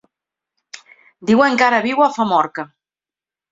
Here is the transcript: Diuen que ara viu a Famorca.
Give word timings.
Diuen 1.31 1.59
que 1.61 1.67
ara 1.67 1.83
viu 1.85 2.03
a 2.07 2.11
Famorca. 2.19 2.69